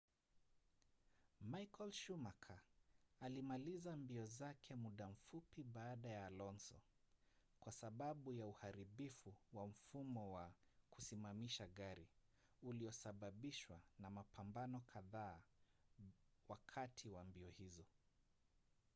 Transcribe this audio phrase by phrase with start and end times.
[1.41, 2.59] michael schumacher
[3.21, 6.81] alimaliza mbio zake muda mfupi baada ya alonso
[7.59, 10.51] kwa sababu ya uharibifu wa mfumo wa
[10.89, 12.07] kusimamisha gari
[12.61, 15.39] uliosababishwa na mapambano kadhaa
[16.47, 17.85] wakati wa mbio hizo